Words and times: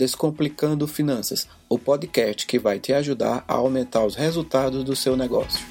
Descomplicando 0.00 0.86
Finanças, 0.86 1.46
o 1.68 1.78
podcast 1.78 2.46
que 2.46 2.58
vai 2.58 2.78
te 2.78 2.90
ajudar 2.90 3.44
a 3.46 3.52
aumentar 3.52 4.02
os 4.02 4.14
resultados 4.14 4.82
do 4.82 4.96
seu 4.96 5.14
negócio. 5.14 5.62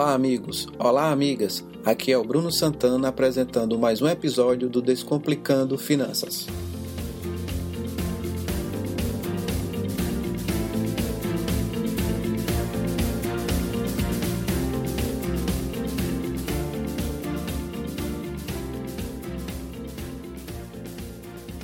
Olá, 0.00 0.14
amigos! 0.14 0.66
Olá, 0.78 1.10
amigas! 1.10 1.62
Aqui 1.84 2.10
é 2.10 2.16
o 2.16 2.24
Bruno 2.24 2.50
Santana 2.50 3.08
apresentando 3.08 3.78
mais 3.78 4.00
um 4.00 4.08
episódio 4.08 4.66
do 4.66 4.80
Descomplicando 4.80 5.76
Finanças. 5.76 6.46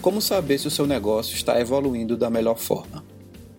Como 0.02 0.20
saber 0.20 0.58
se 0.58 0.68
o 0.68 0.70
seu 0.70 0.86
negócio 0.86 1.34
está 1.34 1.58
evoluindo 1.58 2.18
da 2.18 2.28
melhor 2.28 2.58
forma? 2.58 3.02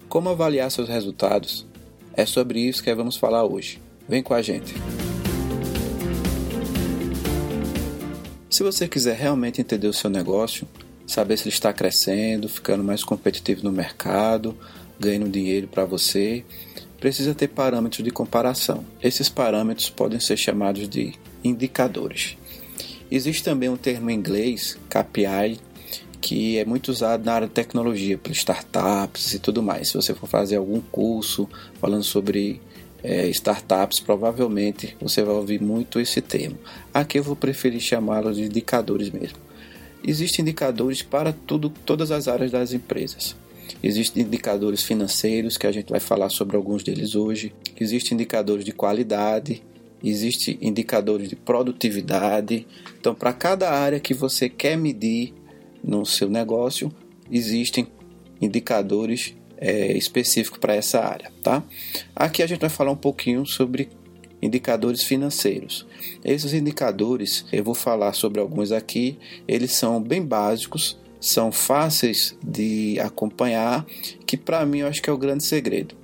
Como 0.07 0.29
avaliar 0.29 0.69
seus 0.69 0.87
resultados? 0.87 1.65
É 2.13 2.27
sobre 2.27 2.59
isso 2.59 2.83
que 2.83 2.93
vamos 2.93 3.17
falar 3.17 3.43
hoje. 3.43 3.86
Vem 4.07 4.23
com 4.23 4.33
a 4.33 4.41
gente. 4.41 4.73
Se 8.49 8.63
você 8.63 8.87
quiser 8.87 9.15
realmente 9.15 9.61
entender 9.61 9.87
o 9.87 9.93
seu 9.93 10.09
negócio, 10.09 10.67
saber 11.05 11.37
se 11.37 11.43
ele 11.43 11.53
está 11.53 11.73
crescendo, 11.73 12.49
ficando 12.49 12.83
mais 12.83 13.03
competitivo 13.03 13.63
no 13.63 13.71
mercado, 13.71 14.57
ganhando 14.99 15.29
dinheiro 15.29 15.67
para 15.67 15.85
você, 15.85 16.43
precisa 16.99 17.35
ter 17.35 17.49
parâmetros 17.49 18.03
de 18.03 18.09
comparação. 18.09 18.83
Esses 19.01 19.29
parâmetros 19.29 19.89
podem 19.89 20.19
ser 20.19 20.37
chamados 20.37 20.87
de 20.87 21.13
indicadores. 21.43 22.37
Existe 23.11 23.43
também 23.43 23.69
um 23.69 23.77
termo 23.77 24.09
em 24.09 24.15
inglês, 24.15 24.77
KPI, 24.89 25.59
que 26.19 26.57
é 26.57 26.65
muito 26.65 26.89
usado 26.89 27.23
na 27.23 27.33
área 27.33 27.47
de 27.47 27.53
tecnologia, 27.53 28.17
por 28.17 28.31
startups 28.31 29.33
e 29.33 29.39
tudo 29.39 29.61
mais. 29.61 29.89
Se 29.89 29.93
você 29.93 30.13
for 30.13 30.27
fazer 30.27 30.55
algum 30.55 30.81
curso 30.81 31.47
falando 31.79 32.03
sobre 32.03 32.59
é, 33.03 33.27
startups, 33.29 33.99
provavelmente 33.99 34.95
você 34.99 35.23
vai 35.23 35.35
ouvir 35.35 35.61
muito 35.61 35.99
esse 35.99 36.21
termo. 36.21 36.57
Aqui 36.93 37.19
eu 37.19 37.23
vou 37.23 37.35
preferir 37.35 37.79
chamá-lo 37.79 38.33
de 38.33 38.43
indicadores 38.43 39.09
mesmo. 39.09 39.37
Existem 40.05 40.43
indicadores 40.43 41.01
para 41.01 41.33
tudo, 41.33 41.69
todas 41.69 42.11
as 42.11 42.27
áreas 42.27 42.51
das 42.51 42.73
empresas. 42.73 43.35
Existem 43.83 44.23
indicadores 44.23 44.83
financeiros, 44.83 45.57
que 45.57 45.67
a 45.67 45.71
gente 45.71 45.89
vai 45.89 45.99
falar 45.99 46.29
sobre 46.29 46.55
alguns 46.55 46.83
deles 46.83 47.15
hoje. 47.15 47.53
Existem 47.79 48.15
indicadores 48.15 48.63
de 48.63 48.71
qualidade, 48.71 49.61
existem 50.03 50.57
indicadores 50.61 51.29
de 51.29 51.35
produtividade. 51.35 52.65
Então, 52.99 53.13
para 53.13 53.33
cada 53.33 53.69
área 53.69 53.99
que 53.99 54.13
você 54.13 54.49
quer 54.49 54.77
medir 54.77 55.33
no 55.83 56.05
seu 56.05 56.29
negócio, 56.29 56.91
existem 57.31 57.87
indicadores 58.41 59.33
é, 59.57 59.95
específico 59.97 60.59
para 60.59 60.75
essa 60.75 60.99
área, 60.99 61.31
tá? 61.43 61.63
Aqui 62.15 62.41
a 62.43 62.47
gente 62.47 62.61
vai 62.61 62.69
falar 62.69 62.91
um 62.91 62.97
pouquinho 62.97 63.45
sobre 63.45 63.89
indicadores 64.41 65.03
financeiros. 65.03 65.85
Esses 66.23 66.53
indicadores, 66.53 67.45
eu 67.51 67.63
vou 67.63 67.73
falar 67.73 68.13
sobre 68.13 68.39
alguns 68.39 68.71
aqui, 68.71 69.17
eles 69.47 69.73
são 69.73 70.01
bem 70.01 70.23
básicos, 70.23 70.97
são 71.19 71.51
fáceis 71.51 72.37
de 72.43 72.99
acompanhar, 72.99 73.85
que 74.25 74.37
para 74.37 74.65
mim 74.65 74.79
eu 74.79 74.87
acho 74.87 75.01
que 75.01 75.09
é 75.09 75.13
o 75.13 75.17
grande 75.17 75.43
segredo. 75.43 75.95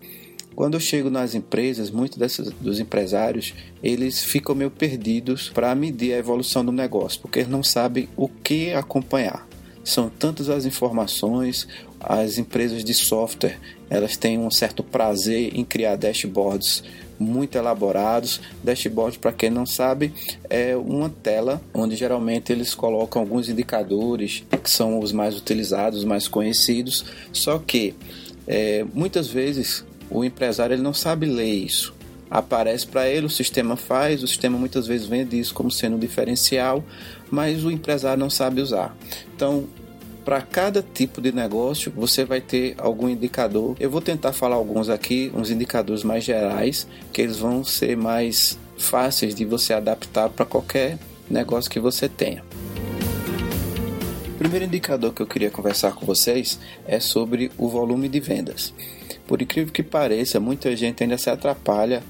Quando 0.55 0.75
eu 0.75 0.79
chego 0.79 1.09
nas 1.09 1.33
empresas, 1.33 1.89
muitos 1.89 2.17
desses, 2.17 2.51
dos 2.51 2.79
empresários, 2.79 3.53
eles 3.81 4.23
ficam 4.23 4.53
meio 4.53 4.69
perdidos 4.69 5.49
para 5.49 5.73
medir 5.73 6.13
a 6.13 6.17
evolução 6.17 6.63
do 6.63 6.71
negócio, 6.71 7.19
porque 7.21 7.39
eles 7.39 7.51
não 7.51 7.63
sabem 7.63 8.07
o 8.15 8.27
que 8.27 8.71
acompanhar. 8.71 9.47
São 9.83 10.09
tantas 10.09 10.49
as 10.49 10.65
informações, 10.65 11.67
as 12.03 12.37
empresas 12.37 12.83
de 12.83 12.93
software 12.93 13.57
elas 13.89 14.17
têm 14.17 14.39
um 14.39 14.51
certo 14.51 14.83
prazer 14.83 15.51
em 15.55 15.63
criar 15.63 15.95
dashboards 15.95 16.83
muito 17.19 17.57
elaborados. 17.57 18.41
Dashboard, 18.63 19.19
para 19.19 19.31
quem 19.31 19.49
não 19.49 19.65
sabe, 19.65 20.13
é 20.49 20.75
uma 20.75 21.09
tela 21.09 21.61
onde 21.73 21.95
geralmente 21.95 22.51
eles 22.51 22.73
colocam 22.73 23.21
alguns 23.21 23.49
indicadores 23.49 24.43
que 24.63 24.69
são 24.69 24.99
os 24.99 25.11
mais 25.11 25.37
utilizados, 25.37 25.99
os 25.99 26.05
mais 26.05 26.27
conhecidos. 26.27 27.05
Só 27.31 27.59
que 27.59 27.93
é, 28.47 28.85
muitas 28.93 29.27
vezes 29.27 29.85
o 30.09 30.23
empresário 30.23 30.73
ele 30.73 30.81
não 30.81 30.93
sabe 30.93 31.25
ler 31.25 31.53
isso. 31.53 31.93
Aparece 32.29 32.87
para 32.87 33.07
ele, 33.07 33.27
o 33.27 33.29
sistema 33.29 33.75
faz, 33.75 34.23
o 34.23 34.27
sistema 34.27 34.57
muitas 34.57 34.87
vezes 34.87 35.05
vende 35.05 35.39
isso 35.39 35.53
como 35.53 35.69
sendo 35.69 35.97
um 35.97 35.99
diferencial, 35.99 36.83
mas 37.29 37.63
o 37.63 37.69
empresário 37.69 38.19
não 38.19 38.29
sabe 38.29 38.59
usar. 38.59 38.97
Então, 39.35 39.67
para 40.23 40.41
cada 40.41 40.81
tipo 40.81 41.21
de 41.21 41.31
negócio, 41.31 41.91
você 41.95 42.23
vai 42.23 42.39
ter 42.39 42.75
algum 42.77 43.09
indicador. 43.09 43.75
Eu 43.79 43.89
vou 43.89 44.01
tentar 44.01 44.33
falar 44.33 44.55
alguns 44.55 44.89
aqui, 44.89 45.31
uns 45.35 45.49
indicadores 45.49 46.03
mais 46.03 46.23
gerais, 46.23 46.87
que 47.11 47.21
eles 47.21 47.37
vão 47.37 47.63
ser 47.63 47.97
mais 47.97 48.57
fáceis 48.77 49.35
de 49.35 49.45
você 49.45 49.73
adaptar 49.73 50.29
para 50.29 50.45
qualquer 50.45 50.97
negócio 51.29 51.69
que 51.69 51.79
você 51.79 52.07
tenha. 52.07 52.43
O 54.27 54.37
primeiro 54.37 54.65
indicador 54.65 55.13
que 55.13 55.21
eu 55.21 55.27
queria 55.27 55.49
conversar 55.49 55.93
com 55.93 56.05
vocês 56.05 56.59
é 56.85 56.99
sobre 56.99 57.51
o 57.57 57.67
volume 57.67 58.09
de 58.09 58.19
vendas. 58.19 58.73
Por 59.27 59.41
incrível 59.41 59.71
que 59.71 59.83
pareça, 59.83 60.39
muita 60.39 60.75
gente 60.75 61.03
ainda 61.03 61.17
se 61.17 61.29
atrapalha 61.29 62.03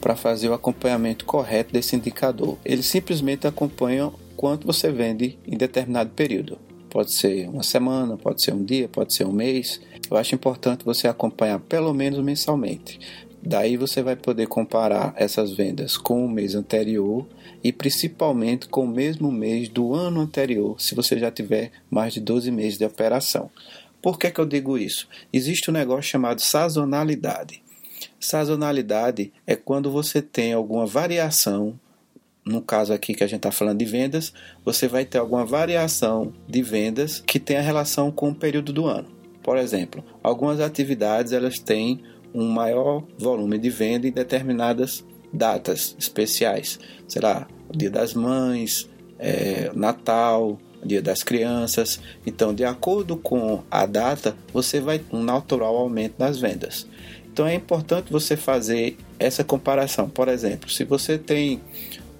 para 0.00 0.16
fazer 0.16 0.48
o 0.48 0.54
acompanhamento 0.54 1.24
correto 1.24 1.72
desse 1.72 1.96
indicador. 1.96 2.58
Eles 2.64 2.86
simplesmente 2.86 3.46
acompanham 3.46 4.14
quanto 4.36 4.66
você 4.66 4.90
vende 4.90 5.38
em 5.46 5.56
determinado 5.56 6.10
período. 6.10 6.58
Pode 6.96 7.12
ser 7.12 7.46
uma 7.50 7.62
semana, 7.62 8.16
pode 8.16 8.42
ser 8.42 8.54
um 8.54 8.64
dia, 8.64 8.88
pode 8.88 9.12
ser 9.12 9.26
um 9.26 9.30
mês. 9.30 9.82
Eu 10.10 10.16
acho 10.16 10.34
importante 10.34 10.82
você 10.82 11.06
acompanhar 11.06 11.60
pelo 11.60 11.92
menos 11.92 12.24
mensalmente. 12.24 12.98
Daí 13.42 13.76
você 13.76 14.02
vai 14.02 14.16
poder 14.16 14.46
comparar 14.46 15.12
essas 15.14 15.52
vendas 15.52 15.98
com 15.98 16.24
o 16.24 16.28
mês 16.28 16.54
anterior 16.54 17.26
e 17.62 17.70
principalmente 17.70 18.66
com 18.66 18.84
o 18.84 18.88
mesmo 18.88 19.30
mês 19.30 19.68
do 19.68 19.92
ano 19.92 20.22
anterior, 20.22 20.80
se 20.80 20.94
você 20.94 21.18
já 21.18 21.30
tiver 21.30 21.70
mais 21.90 22.14
de 22.14 22.20
12 22.22 22.50
meses 22.50 22.78
de 22.78 22.86
operação. 22.86 23.50
Por 24.00 24.18
que, 24.18 24.30
que 24.30 24.40
eu 24.40 24.46
digo 24.46 24.78
isso? 24.78 25.06
Existe 25.30 25.68
um 25.68 25.74
negócio 25.74 26.10
chamado 26.10 26.40
sazonalidade. 26.40 27.62
Sazonalidade 28.18 29.34
é 29.46 29.54
quando 29.54 29.90
você 29.90 30.22
tem 30.22 30.54
alguma 30.54 30.86
variação 30.86 31.78
no 32.46 32.62
caso 32.62 32.92
aqui 32.92 33.12
que 33.12 33.24
a 33.24 33.26
gente 33.26 33.38
está 33.38 33.50
falando 33.50 33.78
de 33.78 33.84
vendas, 33.84 34.32
você 34.64 34.86
vai 34.86 35.04
ter 35.04 35.18
alguma 35.18 35.44
variação 35.44 36.32
de 36.48 36.62
vendas 36.62 37.20
que 37.26 37.40
tem 37.40 37.56
a 37.56 37.60
relação 37.60 38.12
com 38.12 38.30
o 38.30 38.34
período 38.34 38.72
do 38.72 38.86
ano. 38.86 39.08
Por 39.42 39.58
exemplo, 39.58 40.04
algumas 40.22 40.60
atividades 40.60 41.32
elas 41.32 41.58
têm 41.58 42.02
um 42.32 42.48
maior 42.48 43.02
volume 43.18 43.58
de 43.58 43.68
venda 43.68 44.06
em 44.06 44.12
determinadas 44.12 45.04
datas 45.32 45.96
especiais, 45.98 46.78
sei 47.08 47.20
lá, 47.20 47.48
o 47.68 47.76
Dia 47.76 47.90
das 47.90 48.14
Mães, 48.14 48.88
é, 49.18 49.70
Natal, 49.74 50.58
Dia 50.84 51.02
das 51.02 51.24
Crianças. 51.24 52.00
Então, 52.24 52.54
de 52.54 52.64
acordo 52.64 53.16
com 53.16 53.62
a 53.68 53.86
data, 53.86 54.36
você 54.52 54.80
vai 54.80 55.00
ter 55.00 55.16
um 55.16 55.22
natural 55.22 55.76
aumento 55.76 56.14
nas 56.18 56.38
vendas. 56.38 56.86
Então, 57.32 57.46
é 57.46 57.54
importante 57.54 58.12
você 58.12 58.36
fazer 58.36 58.96
essa 59.18 59.42
comparação. 59.42 60.08
Por 60.08 60.28
exemplo, 60.28 60.70
se 60.70 60.84
você 60.84 61.18
tem 61.18 61.60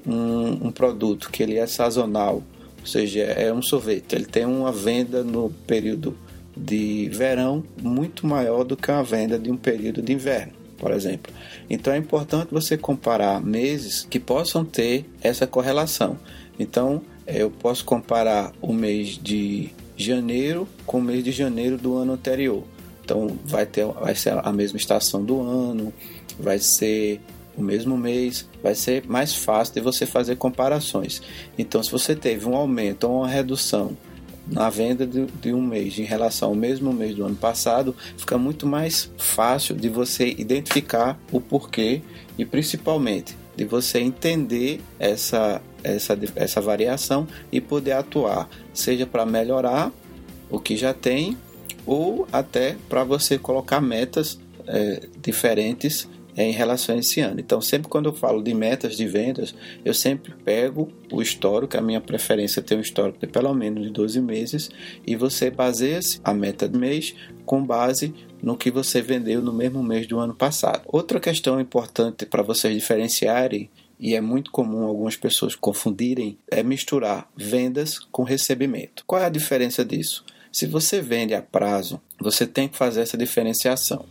um, 0.06 0.68
um 0.68 0.70
produto 0.70 1.30
que 1.30 1.42
ele 1.42 1.56
é 1.56 1.66
sazonal, 1.66 2.42
ou 2.80 2.86
seja, 2.86 3.20
é 3.22 3.52
um 3.52 3.62
sorvete, 3.62 4.14
ele 4.14 4.26
tem 4.26 4.44
uma 4.44 4.70
venda 4.70 5.24
no 5.24 5.50
período 5.66 6.16
de 6.56 7.10
verão 7.12 7.62
muito 7.82 8.26
maior 8.26 8.64
do 8.64 8.76
que 8.76 8.90
uma 8.90 9.02
venda 9.02 9.38
de 9.38 9.50
um 9.50 9.56
período 9.56 10.00
de 10.00 10.12
inverno, 10.12 10.52
por 10.78 10.92
exemplo. 10.92 11.32
Então 11.68 11.92
é 11.92 11.98
importante 11.98 12.48
você 12.50 12.78
comparar 12.78 13.42
meses 13.42 14.06
que 14.08 14.18
possam 14.18 14.64
ter 14.64 15.04
essa 15.20 15.46
correlação. 15.46 16.18
Então 16.58 17.02
eu 17.26 17.50
posso 17.50 17.84
comparar 17.84 18.52
o 18.62 18.72
mês 18.72 19.18
de 19.20 19.70
janeiro 19.96 20.68
com 20.86 20.98
o 20.98 21.02
mês 21.02 21.24
de 21.24 21.32
janeiro 21.32 21.76
do 21.76 21.94
ano 21.96 22.12
anterior. 22.12 22.62
Então 23.04 23.38
vai 23.44 23.66
ter 23.66 23.84
vai 23.86 24.14
ser 24.14 24.34
a 24.42 24.52
mesma 24.52 24.78
estação 24.78 25.22
do 25.22 25.40
ano, 25.40 25.92
vai 26.38 26.58
ser 26.58 27.20
o 27.56 27.62
mesmo 27.62 27.96
mês, 27.96 28.46
vai 28.62 28.74
ser 28.74 29.04
mais 29.06 29.34
fácil 29.34 29.74
de 29.74 29.80
você 29.80 30.04
fazer 30.04 30.36
comparações. 30.36 31.22
Então, 31.58 31.82
se 31.82 31.90
você 31.90 32.14
teve 32.14 32.46
um 32.46 32.54
aumento 32.54 33.04
ou 33.04 33.18
uma 33.18 33.28
redução 33.28 33.96
na 34.46 34.70
venda 34.70 35.06
de, 35.06 35.26
de, 35.26 35.52
um 35.52 35.60
mês 35.60 35.98
em 35.98 36.04
relação 36.04 36.50
ao 36.50 36.54
mesmo 36.54 36.92
mês 36.92 37.14
do 37.14 37.24
ano 37.24 37.34
passado, 37.34 37.96
fica 38.16 38.38
muito 38.38 38.66
mais 38.66 39.10
fácil 39.18 39.74
de 39.74 39.88
você 39.88 40.28
identificar 40.38 41.18
o 41.32 41.40
porquê 41.40 42.02
e 42.38 42.44
principalmente 42.44 43.36
de 43.56 43.64
você 43.64 43.98
entender 43.98 44.80
essa 44.98 45.60
essa, 45.86 46.18
essa 46.34 46.60
variação 46.60 47.28
e 47.52 47.60
poder 47.60 47.92
atuar, 47.92 48.48
seja 48.74 49.06
para 49.06 49.24
melhorar 49.24 49.92
o 50.50 50.58
que 50.58 50.76
já 50.76 50.92
tem 50.92 51.36
ou 51.86 52.26
até 52.32 52.76
para 52.88 53.04
você 53.04 53.38
colocar 53.38 53.80
metas 53.80 54.38
é, 54.66 55.06
diferentes 55.22 56.08
em 56.36 56.52
relação 56.52 56.94
a 56.94 56.98
esse 56.98 57.20
ano. 57.20 57.40
Então, 57.40 57.60
sempre 57.60 57.88
quando 57.88 58.06
eu 58.06 58.12
falo 58.12 58.42
de 58.42 58.52
metas 58.52 58.96
de 58.96 59.06
vendas, 59.06 59.54
eu 59.84 59.94
sempre 59.94 60.32
pego 60.44 60.92
o 61.10 61.22
histórico, 61.22 61.78
a 61.78 61.80
minha 61.80 62.00
preferência 62.00 62.60
é 62.60 62.62
ter 62.62 62.76
um 62.76 62.80
histórico 62.80 63.18
de 63.18 63.26
pelo 63.26 63.52
menos 63.54 63.82
de 63.82 63.90
12 63.90 64.20
meses, 64.20 64.70
e 65.06 65.16
você 65.16 65.50
baseia 65.50 66.00
a 66.22 66.34
meta 66.34 66.68
do 66.68 66.78
mês 66.78 67.14
com 67.44 67.64
base 67.64 68.12
no 68.42 68.56
que 68.56 68.70
você 68.70 69.00
vendeu 69.00 69.40
no 69.40 69.52
mesmo 69.52 69.82
mês 69.82 70.06
do 70.06 70.18
ano 70.18 70.34
passado. 70.34 70.82
Outra 70.86 71.18
questão 71.18 71.60
importante 71.60 72.26
para 72.26 72.42
vocês 72.42 72.74
diferenciarem 72.74 73.70
e 73.98 74.14
é 74.14 74.20
muito 74.20 74.50
comum 74.50 74.84
algumas 74.84 75.16
pessoas 75.16 75.54
confundirem 75.54 76.36
é 76.50 76.62
misturar 76.62 77.30
vendas 77.34 77.98
com 77.98 78.24
recebimento. 78.24 79.02
Qual 79.06 79.20
é 79.20 79.24
a 79.24 79.30
diferença 79.30 79.84
disso? 79.84 80.24
Se 80.52 80.66
você 80.66 81.00
vende 81.00 81.34
a 81.34 81.40
prazo, 81.40 82.00
você 82.20 82.46
tem 82.46 82.68
que 82.68 82.76
fazer 82.76 83.00
essa 83.00 83.16
diferenciação. 83.16 84.04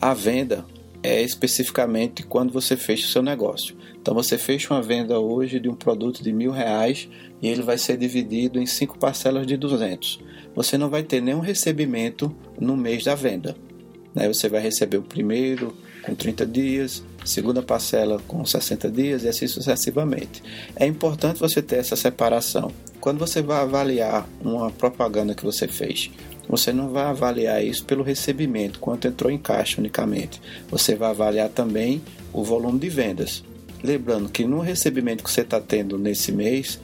A 0.00 0.12
venda 0.12 0.66
é 1.02 1.20
especificamente 1.22 2.22
quando 2.22 2.52
você 2.52 2.76
fecha 2.76 3.06
o 3.06 3.10
seu 3.10 3.22
negócio. 3.22 3.74
Então 4.00 4.14
você 4.14 4.38
fecha 4.38 4.72
uma 4.72 4.82
venda 4.82 5.18
hoje 5.18 5.58
de 5.58 5.68
um 5.68 5.74
produto 5.74 6.22
de 6.22 6.32
mil 6.32 6.50
reais 6.50 7.08
e 7.40 7.48
ele 7.48 7.62
vai 7.62 7.78
ser 7.78 7.96
dividido 7.96 8.60
em 8.60 8.66
cinco 8.66 8.98
parcelas 8.98 9.46
de 9.46 9.56
200. 9.56 10.20
Você 10.54 10.76
não 10.78 10.88
vai 10.88 11.02
ter 11.02 11.20
nenhum 11.20 11.40
recebimento 11.40 12.34
no 12.60 12.76
mês 12.76 13.04
da 13.04 13.14
venda. 13.14 13.56
Né? 14.14 14.28
Você 14.28 14.48
vai 14.48 14.60
receber 14.60 14.98
o 14.98 15.02
primeiro 15.02 15.74
com 16.02 16.14
30 16.14 16.46
dias, 16.46 17.02
segunda 17.24 17.62
parcela 17.62 18.20
com 18.26 18.44
60 18.44 18.90
dias 18.90 19.24
e 19.24 19.28
assim 19.28 19.46
sucessivamente. 19.46 20.42
É 20.76 20.86
importante 20.86 21.40
você 21.40 21.62
ter 21.62 21.76
essa 21.76 21.96
separação. 21.96 22.70
Quando 23.00 23.18
você 23.18 23.40
vai 23.40 23.60
avaliar 23.60 24.28
uma 24.40 24.70
propaganda 24.70 25.34
que 25.34 25.44
você 25.44 25.66
fez, 25.66 26.10
você 26.48 26.72
não 26.72 26.88
vai 26.88 27.04
avaliar 27.04 27.64
isso 27.64 27.84
pelo 27.84 28.02
recebimento, 28.02 28.78
quanto 28.78 29.08
entrou 29.08 29.30
em 29.30 29.38
caixa 29.38 29.80
unicamente. 29.80 30.40
Você 30.70 30.94
vai 30.94 31.10
avaliar 31.10 31.48
também 31.48 32.02
o 32.32 32.42
volume 32.42 32.78
de 32.78 32.88
vendas. 32.88 33.44
Lembrando 33.82 34.28
que 34.28 34.44
no 34.44 34.60
recebimento 34.60 35.24
que 35.24 35.30
você 35.30 35.40
está 35.40 35.60
tendo 35.60 35.98
nesse 35.98 36.30
mês, 36.30 36.78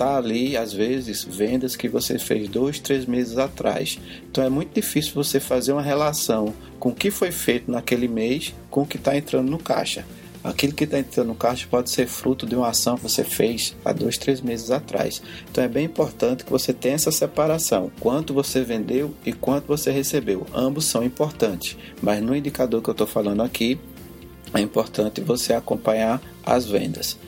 está 0.00 0.16
ali, 0.16 0.56
às 0.56 0.72
vezes, 0.72 1.22
vendas 1.22 1.76
que 1.76 1.86
você 1.86 2.18
fez 2.18 2.48
dois, 2.48 2.80
três 2.80 3.04
meses 3.04 3.36
atrás. 3.36 3.98
Então 4.30 4.42
é 4.42 4.48
muito 4.48 4.72
difícil 4.74 5.12
você 5.12 5.38
fazer 5.38 5.72
uma 5.72 5.82
relação 5.82 6.54
com 6.78 6.88
o 6.88 6.94
que 6.94 7.10
foi 7.10 7.30
feito 7.30 7.70
naquele 7.70 8.08
mês 8.08 8.54
com 8.70 8.82
o 8.82 8.86
que 8.86 8.96
está 8.96 9.14
entrando 9.16 9.50
no 9.50 9.58
caixa. 9.58 10.04
Aquilo 10.42 10.72
que 10.72 10.84
está 10.84 10.98
entrando 10.98 11.28
no 11.28 11.34
caixa 11.34 11.66
pode 11.70 11.90
ser 11.90 12.06
fruto 12.06 12.46
de 12.46 12.56
uma 12.56 12.68
ação 12.68 12.96
que 12.96 13.02
você 13.02 13.22
fez 13.22 13.76
há 13.84 13.92
dois, 13.92 14.16
três 14.16 14.40
meses 14.40 14.70
atrás. 14.70 15.22
Então 15.50 15.62
é 15.62 15.68
bem 15.68 15.84
importante 15.84 16.44
que 16.44 16.50
você 16.50 16.72
tenha 16.72 16.94
essa 16.94 17.12
separação: 17.12 17.90
quanto 18.00 18.32
você 18.32 18.62
vendeu 18.62 19.14
e 19.24 19.32
quanto 19.32 19.66
você 19.66 19.90
recebeu. 19.90 20.46
Ambos 20.54 20.86
são 20.86 21.04
importantes, 21.04 21.76
mas 22.00 22.22
no 22.22 22.34
indicador 22.34 22.82
que 22.82 22.88
eu 22.88 22.92
estou 22.92 23.06
falando 23.06 23.42
aqui, 23.42 23.78
é 24.54 24.60
importante 24.60 25.20
você 25.20 25.52
acompanhar 25.52 26.20
as 26.44 26.66
vendas. 26.66 27.18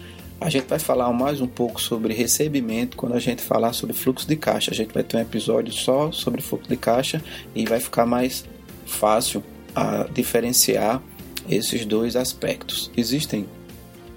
A 0.41 0.51
gente 0.51 0.67
vai 0.67 0.79
falar 0.79 1.13
mais 1.13 1.41
um 1.41 1.47
pouco 1.47 1.81
sobre 1.81 2.13
recebimento 2.15 2.97
quando 2.97 3.15
a 3.15 3.21
gente 3.21 3.43
falar 3.43 3.73
sobre 3.75 3.95
fluxo 3.95 4.27
de 4.27 4.35
caixa. 4.35 4.73
A 4.73 4.75
gente 4.75 4.93
vai 4.93 5.05
ter 5.05 5.17
um 5.17 5.21
episódio 5.21 5.73
só 5.73 6.11
sobre 6.11 6.43
fluxo 6.43 6.69
de 6.69 6.77
caixa 6.77 7.23
e 7.55 7.65
vai 7.65 7.79
ficar 7.79 8.07
mais 8.07 8.45
fácil 8.85 9.45
a 9.75 10.05
diferenciar 10.13 11.01
esses 11.49 11.85
dois 11.85 12.17
aspectos. 12.17 12.91
Existem 12.97 13.47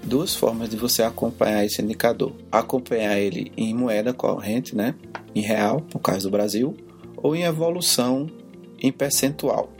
duas 0.02 0.34
formas 0.34 0.68
de 0.68 0.76
você 0.76 1.02
acompanhar 1.02 1.64
esse 1.64 1.82
indicador: 1.82 2.32
acompanhar 2.50 3.18
ele 3.18 3.52
em 3.56 3.74
moeda 3.74 4.12
corrente, 4.12 4.74
né, 4.74 4.94
em 5.34 5.40
real, 5.40 5.84
no 5.92 6.00
caso 6.00 6.28
do 6.28 6.32
Brasil, 6.32 6.76
ou 7.16 7.34
em 7.34 7.42
evolução 7.42 8.30
em 8.80 8.92
percentual. 8.92 9.72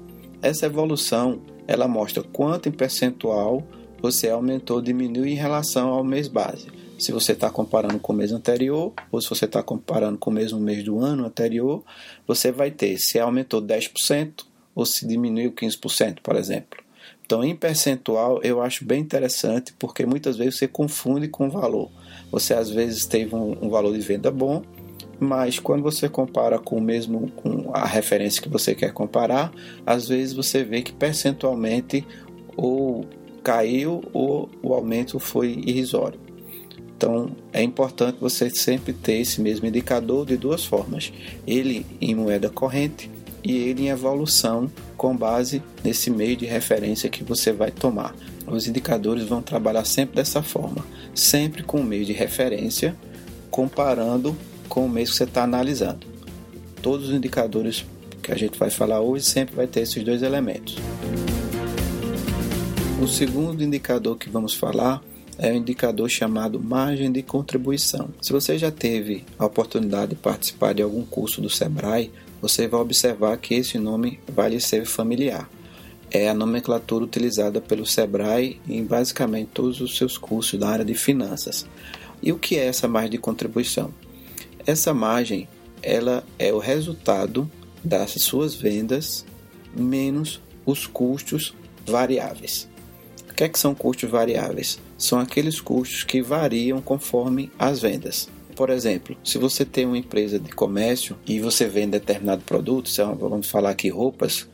Essa 0.42 0.66
evolução 0.66 1.40
ela 1.66 1.88
mostra 1.88 2.22
quanto 2.22 2.68
em 2.68 2.72
percentual 2.72 3.62
você 4.00 4.28
aumentou 4.28 4.76
ou 4.76 4.82
diminuiu 4.82 5.26
em 5.26 5.34
relação 5.34 5.88
ao 5.88 6.04
mês 6.04 6.28
base. 6.28 6.66
Se 6.98 7.12
você 7.12 7.32
está 7.32 7.50
comparando 7.50 7.98
com 7.98 8.12
o 8.12 8.16
mês 8.16 8.32
anterior, 8.32 8.92
ou 9.10 9.20
se 9.20 9.28
você 9.28 9.44
está 9.44 9.62
comparando 9.62 10.16
com 10.16 10.30
o 10.30 10.32
mesmo 10.32 10.58
mês 10.58 10.82
do 10.84 10.98
ano 10.98 11.26
anterior, 11.26 11.84
você 12.26 12.50
vai 12.50 12.70
ter 12.70 12.98
se 12.98 13.18
aumentou 13.18 13.60
10% 13.60 14.44
ou 14.74 14.86
se 14.86 15.06
diminuiu 15.06 15.52
15%, 15.52 16.18
por 16.22 16.36
exemplo. 16.36 16.85
Então, 17.26 17.42
em 17.42 17.56
percentual, 17.56 18.40
eu 18.44 18.62
acho 18.62 18.84
bem 18.84 19.00
interessante 19.00 19.74
porque 19.76 20.06
muitas 20.06 20.36
vezes 20.36 20.58
você 20.58 20.68
confunde 20.68 21.26
com 21.26 21.48
o 21.48 21.50
valor. 21.50 21.90
Você 22.30 22.54
às 22.54 22.70
vezes 22.70 23.04
teve 23.04 23.34
um, 23.34 23.64
um 23.66 23.68
valor 23.68 23.92
de 23.92 24.00
venda 24.00 24.30
bom, 24.30 24.62
mas 25.18 25.58
quando 25.58 25.82
você 25.82 26.08
compara 26.08 26.56
com 26.56 26.76
o 26.76 26.80
mesmo 26.80 27.28
com 27.32 27.72
a 27.74 27.84
referência 27.84 28.40
que 28.40 28.48
você 28.48 28.76
quer 28.76 28.92
comparar, 28.92 29.52
às 29.84 30.06
vezes 30.06 30.34
você 30.34 30.62
vê 30.62 30.82
que 30.82 30.92
percentualmente 30.92 32.06
ou 32.56 33.04
caiu 33.42 34.04
ou 34.12 34.48
o 34.62 34.72
aumento 34.72 35.18
foi 35.18 35.48
irrisório. 35.66 36.20
Então 36.96 37.32
é 37.52 37.60
importante 37.60 38.18
você 38.20 38.48
sempre 38.50 38.92
ter 38.92 39.14
esse 39.14 39.40
mesmo 39.40 39.66
indicador 39.66 40.24
de 40.24 40.36
duas 40.36 40.64
formas: 40.64 41.12
ele 41.44 41.84
em 42.00 42.14
moeda 42.14 42.48
corrente 42.48 43.10
e 43.46 43.58
ele 43.58 43.84
em 43.84 43.90
evolução 43.90 44.68
com 44.96 45.16
base 45.16 45.62
nesse 45.84 46.10
meio 46.10 46.36
de 46.36 46.44
referência 46.44 47.08
que 47.08 47.22
você 47.22 47.52
vai 47.52 47.70
tomar. 47.70 48.12
Os 48.44 48.66
indicadores 48.66 49.22
vão 49.22 49.40
trabalhar 49.40 49.84
sempre 49.84 50.16
dessa 50.16 50.42
forma, 50.42 50.84
sempre 51.14 51.62
com 51.62 51.80
o 51.80 51.84
meio 51.84 52.04
de 52.04 52.12
referência, 52.12 52.96
comparando 53.48 54.36
com 54.68 54.84
o 54.84 54.88
mês 54.88 55.10
que 55.10 55.16
você 55.16 55.24
está 55.24 55.44
analisando. 55.44 56.04
Todos 56.82 57.08
os 57.08 57.14
indicadores 57.14 57.86
que 58.20 58.32
a 58.32 58.36
gente 58.36 58.58
vai 58.58 58.68
falar 58.68 59.00
hoje 59.00 59.24
sempre 59.24 59.54
vai 59.54 59.68
ter 59.68 59.82
esses 59.82 60.02
dois 60.02 60.22
elementos. 60.22 60.74
O 63.00 63.06
segundo 63.06 63.62
indicador 63.62 64.16
que 64.16 64.28
vamos 64.28 64.54
falar 64.54 65.00
é 65.38 65.52
o 65.52 65.54
um 65.54 65.58
indicador 65.58 66.08
chamado 66.08 66.58
margem 66.58 67.12
de 67.12 67.22
contribuição. 67.22 68.08
Se 68.20 68.32
você 68.32 68.58
já 68.58 68.72
teve 68.72 69.24
a 69.38 69.46
oportunidade 69.46 70.10
de 70.10 70.16
participar 70.16 70.72
de 70.72 70.82
algum 70.82 71.04
curso 71.04 71.40
do 71.40 71.50
Sebrae, 71.50 72.10
você 72.40 72.68
vai 72.68 72.80
observar 72.80 73.36
que 73.38 73.54
esse 73.54 73.78
nome 73.78 74.20
vai 74.28 74.50
lhe 74.50 74.60
ser 74.60 74.86
familiar. 74.86 75.48
É 76.10 76.28
a 76.28 76.34
nomenclatura 76.34 77.04
utilizada 77.04 77.60
pelo 77.60 77.84
Sebrae 77.84 78.60
em 78.68 78.84
basicamente 78.84 79.50
todos 79.52 79.80
os 79.80 79.96
seus 79.96 80.16
cursos 80.16 80.58
da 80.58 80.68
área 80.68 80.84
de 80.84 80.94
finanças. 80.94 81.66
E 82.22 82.32
o 82.32 82.38
que 82.38 82.56
é 82.56 82.66
essa 82.66 82.86
margem 82.86 83.10
de 83.10 83.18
contribuição? 83.18 83.92
Essa 84.66 84.94
margem 84.94 85.48
ela 85.82 86.24
é 86.38 86.52
o 86.52 86.58
resultado 86.58 87.50
das 87.82 88.12
suas 88.12 88.54
vendas 88.54 89.24
menos 89.74 90.40
os 90.64 90.86
custos 90.86 91.54
variáveis. 91.86 92.68
O 93.30 93.34
que, 93.34 93.44
é 93.44 93.48
que 93.48 93.58
são 93.58 93.74
custos 93.74 94.10
variáveis? 94.10 94.78
São 94.96 95.20
aqueles 95.20 95.60
custos 95.60 96.02
que 96.02 96.22
variam 96.22 96.80
conforme 96.80 97.52
as 97.58 97.80
vendas. 97.80 98.28
Por 98.56 98.70
exemplo, 98.70 99.14
se 99.22 99.36
você 99.36 99.66
tem 99.66 99.84
uma 99.84 99.98
empresa 99.98 100.38
de 100.38 100.50
comércio 100.50 101.14
e 101.26 101.38
você 101.38 101.68
vende 101.68 101.92
determinado 101.92 102.42
produto, 102.42 102.90
vamos 103.18 103.50
falar 103.50 103.68
aqui 103.68 103.90
roupas, 103.90 104.48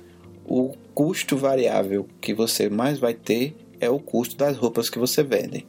o 0.44 0.74
custo 0.92 1.36
variável 1.36 2.08
que 2.20 2.34
você 2.34 2.68
mais 2.68 2.98
vai 2.98 3.14
ter 3.14 3.54
é 3.80 3.88
o 3.88 4.00
custo 4.00 4.36
das 4.36 4.56
roupas 4.56 4.90
que 4.90 4.98
você 4.98 5.22
vende. 5.22 5.64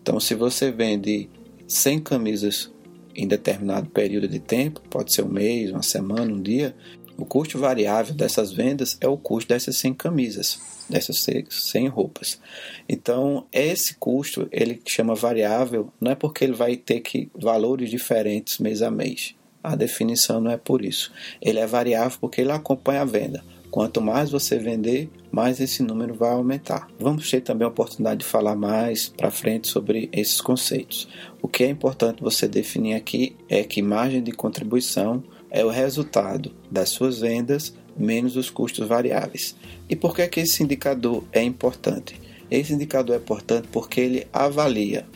Então, 0.00 0.20
se 0.20 0.34
você 0.34 0.70
vende 0.70 1.30
100 1.66 2.00
camisas 2.00 2.70
em 3.16 3.26
determinado 3.26 3.88
período 3.88 4.28
de 4.28 4.38
tempo, 4.38 4.82
pode 4.90 5.12
ser 5.12 5.22
um 5.22 5.28
mês, 5.28 5.70
uma 5.70 5.82
semana, 5.82 6.30
um 6.30 6.42
dia, 6.42 6.76
o 7.18 7.24
custo 7.24 7.58
variável 7.58 8.14
dessas 8.14 8.52
vendas 8.52 8.96
é 9.00 9.08
o 9.08 9.16
custo 9.16 9.48
dessas 9.48 9.76
100 9.76 9.94
camisas, 9.94 10.60
dessas 10.88 11.26
100 11.50 11.88
roupas. 11.88 12.40
Então, 12.88 13.44
esse 13.52 13.96
custo, 13.96 14.48
ele 14.52 14.80
chama 14.86 15.16
variável, 15.16 15.92
não 16.00 16.12
é 16.12 16.14
porque 16.14 16.44
ele 16.44 16.52
vai 16.52 16.76
ter 16.76 17.00
que 17.00 17.28
valores 17.34 17.90
diferentes 17.90 18.58
mês 18.58 18.82
a 18.82 18.90
mês. 18.90 19.34
A 19.60 19.74
definição 19.74 20.40
não 20.40 20.52
é 20.52 20.56
por 20.56 20.84
isso. 20.84 21.12
Ele 21.42 21.58
é 21.58 21.66
variável 21.66 22.16
porque 22.20 22.40
ele 22.40 22.52
acompanha 22.52 23.02
a 23.02 23.04
venda. 23.04 23.42
Quanto 23.68 24.00
mais 24.00 24.30
você 24.30 24.56
vender, 24.56 25.10
mais 25.30 25.60
esse 25.60 25.82
número 25.82 26.14
vai 26.14 26.30
aumentar. 26.30 26.88
Vamos 26.98 27.28
ter 27.28 27.40
também 27.40 27.66
a 27.66 27.68
oportunidade 27.68 28.20
de 28.20 28.26
falar 28.26 28.54
mais 28.54 29.08
para 29.08 29.30
frente 29.30 29.68
sobre 29.68 30.08
esses 30.12 30.40
conceitos. 30.40 31.08
O 31.42 31.48
que 31.48 31.64
é 31.64 31.68
importante 31.68 32.22
você 32.22 32.46
definir 32.46 32.94
aqui 32.94 33.36
é 33.48 33.64
que 33.64 33.82
margem 33.82 34.22
de 34.22 34.32
contribuição 34.32 35.22
é 35.50 35.64
o 35.64 35.70
resultado 35.70 36.54
das 36.70 36.90
suas 36.90 37.20
vendas 37.20 37.74
menos 37.96 38.36
os 38.36 38.48
custos 38.48 38.86
variáveis. 38.86 39.56
E 39.88 39.96
por 39.96 40.14
que, 40.14 40.22
é 40.22 40.28
que 40.28 40.40
esse 40.40 40.62
indicador 40.62 41.24
é 41.32 41.42
importante? 41.42 42.20
Esse 42.50 42.72
indicador 42.72 43.16
é 43.16 43.18
importante 43.18 43.68
porque 43.72 44.00
ele 44.00 44.26
avalia 44.32 45.06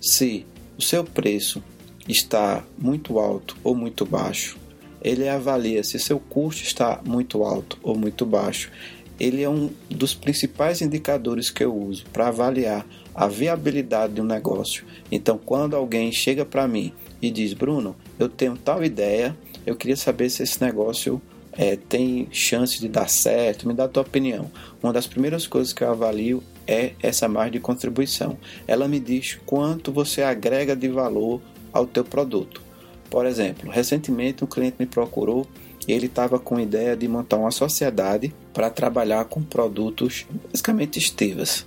se 0.00 0.46
o 0.78 0.82
seu 0.82 1.04
preço 1.04 1.62
está 2.08 2.64
muito 2.78 3.18
alto 3.18 3.56
ou 3.62 3.74
muito 3.74 4.04
baixo. 4.06 4.58
Ele 5.02 5.28
avalia 5.28 5.84
se 5.84 5.98
seu 5.98 6.18
custo 6.18 6.62
está 6.62 7.00
muito 7.04 7.42
alto 7.44 7.78
ou 7.82 7.96
muito 7.96 8.26
baixo. 8.26 8.70
ele 9.18 9.42
é 9.42 9.50
um 9.50 9.70
dos 9.90 10.14
principais 10.14 10.80
indicadores 10.80 11.50
que 11.50 11.62
eu 11.62 11.76
uso 11.76 12.06
para 12.10 12.28
avaliar 12.28 12.86
a 13.20 13.28
viabilidade 13.28 14.14
de 14.14 14.20
um 14.22 14.24
negócio. 14.24 14.82
Então, 15.12 15.36
quando 15.36 15.76
alguém 15.76 16.10
chega 16.10 16.42
para 16.42 16.66
mim 16.66 16.90
e 17.20 17.30
diz: 17.30 17.52
Bruno, 17.52 17.94
eu 18.18 18.30
tenho 18.30 18.56
tal 18.56 18.82
ideia, 18.82 19.36
eu 19.66 19.76
queria 19.76 19.96
saber 19.96 20.30
se 20.30 20.42
esse 20.42 20.58
negócio 20.62 21.20
é, 21.52 21.76
tem 21.76 22.28
chance 22.32 22.80
de 22.80 22.88
dar 22.88 23.10
certo, 23.10 23.68
me 23.68 23.74
dá 23.74 23.84
a 23.84 23.88
tua 23.88 24.04
opinião. 24.04 24.50
Uma 24.82 24.90
das 24.90 25.06
primeiras 25.06 25.46
coisas 25.46 25.74
que 25.74 25.84
eu 25.84 25.90
avalio 25.90 26.42
é 26.66 26.92
essa 27.02 27.28
margem 27.28 27.52
de 27.52 27.60
contribuição. 27.60 28.38
Ela 28.66 28.88
me 28.88 28.98
diz 28.98 29.38
quanto 29.44 29.92
você 29.92 30.22
agrega 30.22 30.74
de 30.74 30.88
valor 30.88 31.42
ao 31.74 31.86
teu 31.86 32.06
produto. 32.06 32.62
Por 33.10 33.26
exemplo, 33.26 33.70
recentemente 33.70 34.42
um 34.42 34.46
cliente 34.46 34.76
me 34.78 34.86
procurou 34.86 35.46
e 35.86 35.92
ele 35.92 36.06
estava 36.06 36.38
com 36.38 36.56
a 36.56 36.62
ideia 36.62 36.96
de 36.96 37.06
montar 37.06 37.36
uma 37.36 37.50
sociedade 37.50 38.32
para 38.54 38.70
trabalhar 38.70 39.26
com 39.26 39.42
produtos 39.42 40.24
basicamente 40.50 40.98
estivas. 40.98 41.66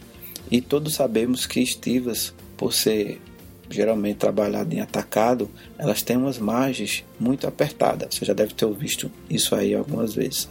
E 0.51 0.61
todos 0.61 0.95
sabemos 0.95 1.45
que 1.45 1.59
estivas, 1.59 2.33
por 2.57 2.73
ser 2.73 3.19
geralmente 3.69 4.17
trabalhada 4.17 4.73
em 4.73 4.79
atacado, 4.79 5.49
elas 5.77 6.01
têm 6.01 6.17
umas 6.17 6.37
margens 6.37 7.03
muito 7.19 7.47
apertadas. 7.47 8.15
Você 8.15 8.25
já 8.25 8.33
deve 8.33 8.53
ter 8.53 8.71
visto 8.73 9.11
isso 9.29 9.55
aí 9.55 9.73
algumas 9.73 10.13
vezes. 10.13 10.49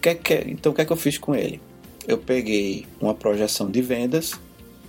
Que 0.00 0.10
é 0.10 0.14
que, 0.14 0.34
então, 0.48 0.72
o 0.72 0.74
que 0.74 0.82
é 0.82 0.84
que 0.84 0.92
eu 0.92 0.96
fiz 0.96 1.18
com 1.18 1.34
ele? 1.34 1.60
Eu 2.06 2.18
peguei 2.18 2.86
uma 3.00 3.14
projeção 3.14 3.70
de 3.70 3.82
vendas 3.82 4.32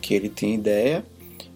que 0.02 0.14
ele 0.14 0.30
tinha 0.30 0.56
ideia 0.56 1.06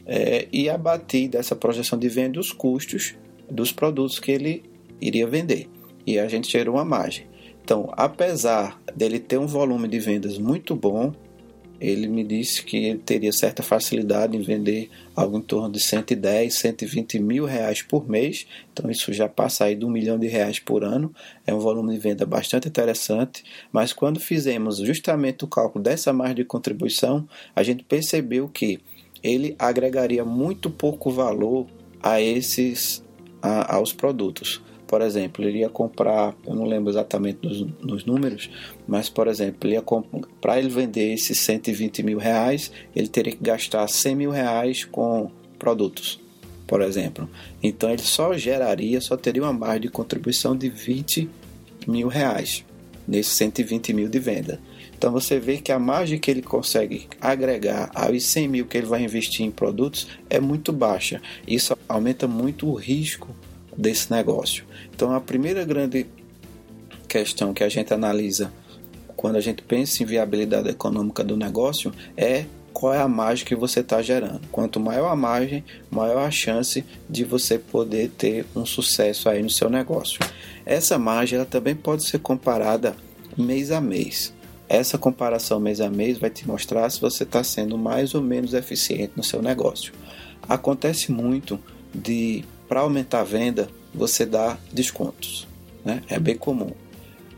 é, 0.06 0.48
e 0.52 0.70
abati 0.70 1.28
dessa 1.28 1.56
projeção 1.56 1.98
de 1.98 2.10
venda 2.10 2.40
os 2.40 2.52
custos 2.52 3.16
dos 3.50 3.72
produtos 3.72 4.20
que 4.20 4.32
ele 4.32 4.64
iria 5.00 5.28
vender. 5.28 5.70
E 6.06 6.20
a 6.20 6.28
gente 6.28 6.52
gerou 6.52 6.76
uma 6.76 6.86
margem. 6.86 7.26
Então, 7.64 7.90
apesar 7.94 8.82
dele 8.94 9.20
ter 9.20 9.38
um 9.38 9.48
volume 9.48 9.88
de 9.88 10.00
vendas 10.00 10.38
muito 10.38 10.76
bom, 10.76 11.14
ele 11.80 12.08
me 12.08 12.24
disse 12.24 12.64
que 12.64 12.78
ele 12.78 13.00
teria 13.00 13.32
certa 13.32 13.62
facilidade 13.62 14.38
em 14.38 14.42
vender 14.42 14.90
algo 15.16 15.38
em 15.38 15.42
torno 15.42 15.70
de 15.70 15.82
110, 15.82 16.54
120 16.54 17.20
mil 17.20 17.46
reais 17.46 17.82
por 17.82 18.10
mês. 18.10 18.48
Então 18.72 18.90
isso 18.90 19.12
já 19.12 19.28
passa 19.28 19.66
aí 19.66 19.76
de 19.76 19.86
um 19.86 19.90
milhão 19.90 20.18
de 20.18 20.28
reais 20.28 20.60
por 20.60 20.84
ano. 20.84 21.14
É 21.46 21.54
um 21.54 21.60
volume 21.60 21.94
de 21.94 22.00
venda 22.00 22.26
bastante 22.26 22.68
interessante. 22.68 23.44
Mas 23.72 23.92
quando 23.92 24.20
fizemos 24.20 24.78
justamente 24.78 25.44
o 25.44 25.48
cálculo 25.48 25.84
dessa 25.84 26.14
margem 26.14 26.38
de 26.38 26.46
contribuição, 26.46 27.28
a 27.56 27.62
gente 27.64 27.84
percebeu 27.84 28.48
que 28.48 28.80
ele 29.22 29.56
agregaria 29.60 30.24
muito 30.24 30.70
pouco 30.70 31.12
valor 31.12 31.68
a 32.02 32.22
esses 32.22 33.04
a, 33.42 33.76
aos 33.76 33.92
produtos. 33.92 34.62
Por 34.88 35.02
exemplo, 35.02 35.44
ele 35.44 35.60
ia 35.60 35.70
comprar, 35.70 36.36
eu 36.46 36.54
não 36.54 36.66
lembro 36.66 36.92
exatamente 36.92 37.40
nos, 37.42 37.66
nos 37.82 38.06
números, 38.06 38.50
mas 38.88 39.10
por 39.10 39.28
exemplo, 39.28 39.70
ele 39.70 39.82
para 40.40 40.60
ele 40.60 40.70
vender 40.70 41.14
esses 41.14 41.40
120 41.40 42.04
mil 42.04 42.18
reais, 42.18 42.72
ele 42.96 43.08
teria 43.08 43.34
que 43.34 43.44
gastar 43.44 43.88
100 43.88 44.16
mil 44.16 44.32
reais 44.32 44.86
com 44.86 45.32
produtos, 45.58 46.20
por 46.68 46.82
exemplo. 46.82 47.30
Então 47.62 47.90
ele 47.90 48.02
só 48.02 48.38
geraria, 48.38 49.00
só 49.02 49.18
teria 49.18 49.42
uma 49.42 49.54
margem 49.54 49.82
de 49.82 49.90
contribuição 49.90 50.56
de 50.56 50.70
20 50.70 51.30
mil 51.88 52.08
reais 52.08 52.64
nesses 53.08 53.34
120 53.34 53.94
mil 53.94 54.10
de 54.10 54.20
venda. 54.20 54.60
Então 54.98 55.12
você 55.12 55.38
vê 55.40 55.58
que 55.58 55.72
a 55.72 55.80
margem 55.80 56.18
que 56.18 56.32
ele 56.32 56.42
consegue 56.42 57.08
agregar 57.20 57.92
aos 57.94 58.24
100 58.24 58.48
mil 58.48 58.66
que 58.66 58.78
ele 58.78 58.88
vai 58.88 59.04
investir 59.04 59.46
em 59.46 59.52
produtos 59.52 60.08
é 60.30 60.40
muito 60.40 60.72
baixa. 60.72 61.22
Isso 61.46 61.78
aumenta 61.90 62.28
muito 62.28 62.70
o 62.70 62.74
risco 62.74 63.36
desse 63.78 64.12
negócio. 64.12 64.66
Então, 64.94 65.14
a 65.14 65.22
primeira 65.22 65.64
grande 65.64 66.06
questão 67.08 67.54
que 67.54 67.64
a 67.64 67.70
gente 67.70 67.94
analisa 67.94 68.52
quando 69.16 69.36
a 69.36 69.42
gente 69.42 69.62
pensa 69.62 70.02
em 70.02 70.06
viabilidade 70.06 70.70
econômica 70.70 71.24
do 71.24 71.38
negócio 71.38 71.94
é 72.18 72.46
qual 72.74 72.94
é 72.94 73.00
a 73.00 73.08
margem 73.08 73.46
que 73.46 73.56
você 73.56 73.80
está 73.80 74.02
gerando. 74.02 74.42
Quanto 74.52 74.80
maior 74.80 75.10
a 75.10 75.16
margem, 75.16 75.64
maior 75.90 76.26
a 76.26 76.32
chance 76.32 76.84
de 77.10 77.24
você 77.24 77.58
poder 77.58 78.10
ter 78.10 78.46
um 78.56 78.66
sucesso 78.66 79.30
aí 79.30 79.42
no 79.42 79.50
seu 79.50 79.70
negócio. 79.70 80.20
Essa 80.66 80.98
margem 80.98 81.38
ela 81.38 81.46
também 81.46 81.76
pode 81.76 82.04
ser 82.04 82.20
comparada 82.20 82.96
mês 83.38 83.72
a 83.72 83.80
mês. 83.80 84.34
Essa 84.68 84.98
comparação 84.98 85.60
mês 85.60 85.80
a 85.80 85.90
mês 85.90 86.18
vai 86.18 86.30
te 86.30 86.48
mostrar 86.48 86.90
se 86.90 87.00
você 87.00 87.24
está 87.24 87.44
sendo 87.44 87.78
mais 87.78 88.16
ou 88.16 88.22
menos 88.22 88.54
eficiente 88.54 89.14
no 89.16 89.24
seu 89.24 89.42
negócio. 89.42 89.94
Acontece 90.50 91.12
muito 91.12 91.60
de 91.94 92.44
para 92.68 92.82
aumentar 92.82 93.22
a 93.22 93.24
venda, 93.24 93.70
você 93.94 94.26
dá 94.26 94.58
descontos. 94.72 95.48
Né? 95.84 96.02
É 96.10 96.20
bem 96.20 96.38
comum. 96.38 96.72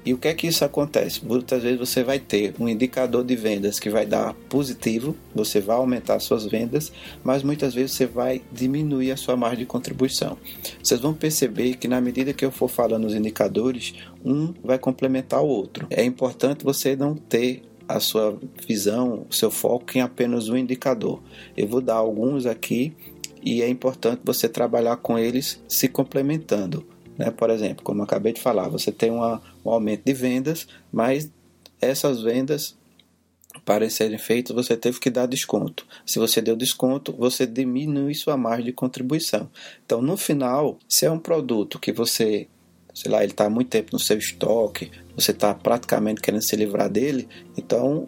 E 0.05 0.13
o 0.13 0.19
que 0.19 0.27
é 0.27 0.33
que 0.35 0.45
isso 0.45 0.63
acontece? 0.63 1.25
Muitas 1.25 1.63
vezes 1.63 1.79
você 1.79 2.03
vai 2.03 2.19
ter 2.19 2.53
um 2.59 2.69
indicador 2.69 3.23
de 3.23 3.35
vendas 3.35 3.79
que 3.79 3.89
vai 3.89 4.05
dar 4.05 4.35
positivo, 4.47 5.15
você 5.33 5.59
vai 5.59 5.77
aumentar 5.77 6.19
suas 6.19 6.45
vendas, 6.45 6.91
mas 7.23 7.41
muitas 7.41 7.73
vezes 7.73 7.93
você 7.93 8.05
vai 8.05 8.39
diminuir 8.51 9.11
a 9.11 9.17
sua 9.17 9.35
margem 9.35 9.59
de 9.59 9.65
contribuição. 9.65 10.37
Vocês 10.81 10.99
vão 10.99 11.11
perceber 11.11 11.77
que 11.77 11.87
na 11.87 11.99
medida 11.99 12.33
que 12.33 12.45
eu 12.45 12.51
for 12.51 12.67
falando 12.67 13.05
os 13.05 13.15
indicadores, 13.15 13.95
um 14.23 14.53
vai 14.63 14.77
complementar 14.77 15.41
o 15.41 15.47
outro. 15.47 15.87
É 15.89 16.03
importante 16.03 16.63
você 16.63 16.95
não 16.95 17.15
ter 17.15 17.63
a 17.87 17.99
sua 17.99 18.37
visão, 18.67 19.25
o 19.27 19.33
seu 19.33 19.49
foco 19.49 19.97
em 19.97 20.01
apenas 20.01 20.49
um 20.49 20.57
indicador. 20.57 21.19
Eu 21.57 21.67
vou 21.67 21.81
dar 21.81 21.95
alguns 21.95 22.45
aqui 22.45 22.93
e 23.45 23.61
é 23.61 23.69
importante 23.69 24.21
você 24.25 24.49
trabalhar 24.49 24.97
com 24.97 25.19
eles 25.19 25.61
se 25.67 25.87
complementando. 25.87 26.85
Né? 27.15 27.29
Por 27.29 27.51
exemplo, 27.51 27.85
como 27.85 28.01
eu 28.01 28.03
acabei 28.03 28.33
de 28.33 28.41
falar, 28.41 28.67
você 28.67 28.91
tem 28.91 29.11
uma, 29.11 29.39
um 29.63 29.69
aumento 29.69 30.03
de 30.03 30.13
vendas, 30.13 30.67
mas 30.91 31.31
essas 31.79 32.23
vendas 32.23 32.75
para 33.63 33.89
serem 33.89 34.17
feitas 34.17 34.55
você 34.55 34.75
teve 34.75 34.99
que 34.99 35.09
dar 35.09 35.27
desconto. 35.27 35.85
Se 36.05 36.19
você 36.19 36.41
deu 36.41 36.55
desconto, 36.55 37.13
você 37.13 37.45
diminui 37.45 38.15
sua 38.15 38.35
margem 38.35 38.65
de 38.65 38.73
contribuição. 38.73 39.49
Então, 39.85 40.01
no 40.01 40.17
final, 40.17 40.77
se 40.89 41.05
é 41.05 41.11
um 41.11 41.19
produto 41.19 41.79
que 41.79 41.91
você, 41.91 42.47
sei 42.93 43.11
lá, 43.11 43.23
ele 43.23 43.31
está 43.31 43.45
há 43.45 43.49
muito 43.49 43.69
tempo 43.69 43.91
no 43.93 43.99
seu 43.99 44.17
estoque, 44.17 44.91
você 45.15 45.31
está 45.31 45.53
praticamente 45.53 46.19
querendo 46.19 46.41
se 46.41 46.55
livrar 46.55 46.89
dele, 46.89 47.27
então 47.57 48.07